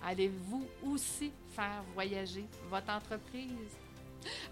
allez-vous 0.04 0.66
aussi 0.86 1.30
faire 1.54 1.82
voyager 1.94 2.44
votre 2.68 2.90
entreprise? 2.90 3.50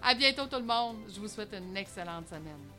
À 0.01 0.13
bientôt 0.15 0.45
tout 0.47 0.57
le 0.57 0.65
monde. 0.65 0.97
Je 1.13 1.19
vous 1.19 1.27
souhaite 1.27 1.53
une 1.53 1.75
excellente 1.77 2.27
semaine. 2.27 2.78